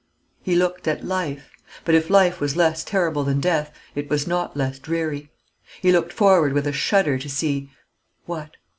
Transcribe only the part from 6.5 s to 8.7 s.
with a shudder to see what?